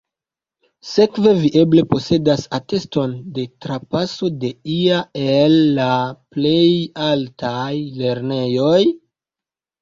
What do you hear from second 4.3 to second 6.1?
de ia el la